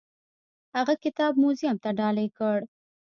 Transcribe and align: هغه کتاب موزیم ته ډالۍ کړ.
هغه 0.77 0.93
کتاب 1.03 1.33
موزیم 1.41 1.75
ته 1.83 1.89
ډالۍ 1.99 2.27
کړ. 2.37 2.57